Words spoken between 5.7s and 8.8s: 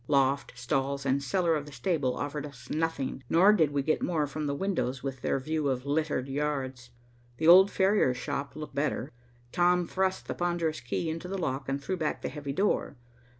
littered yards. The old farrier's shop looked